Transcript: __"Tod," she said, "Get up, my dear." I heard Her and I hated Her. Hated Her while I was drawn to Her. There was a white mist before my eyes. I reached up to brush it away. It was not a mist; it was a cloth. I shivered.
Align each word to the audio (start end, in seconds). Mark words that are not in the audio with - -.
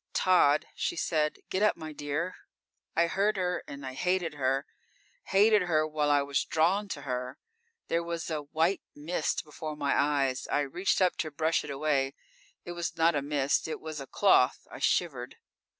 __"Tod," 0.09 0.63
she 0.73 0.95
said, 0.95 1.37
"Get 1.51 1.61
up, 1.61 1.77
my 1.77 1.93
dear." 1.93 2.33
I 2.95 3.05
heard 3.05 3.37
Her 3.37 3.63
and 3.67 3.85
I 3.85 3.93
hated 3.93 4.33
Her. 4.33 4.65
Hated 5.25 5.61
Her 5.67 5.85
while 5.85 6.09
I 6.09 6.23
was 6.23 6.43
drawn 6.43 6.87
to 6.87 7.03
Her. 7.03 7.37
There 7.87 8.01
was 8.01 8.27
a 8.31 8.41
white 8.41 8.81
mist 8.95 9.43
before 9.43 9.75
my 9.75 9.93
eyes. 9.95 10.47
I 10.51 10.61
reached 10.61 11.03
up 11.03 11.17
to 11.17 11.29
brush 11.29 11.63
it 11.63 11.69
away. 11.69 12.15
It 12.65 12.71
was 12.71 12.97
not 12.97 13.13
a 13.13 13.21
mist; 13.21 13.67
it 13.67 13.79
was 13.79 14.01
a 14.01 14.07
cloth. 14.07 14.65
I 14.71 14.79
shivered. 14.79 15.35